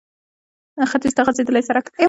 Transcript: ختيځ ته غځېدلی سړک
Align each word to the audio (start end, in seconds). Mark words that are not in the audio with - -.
ختيځ 0.91 1.13
ته 1.15 1.21
غځېدلی 1.27 1.61
سړک 1.67 1.85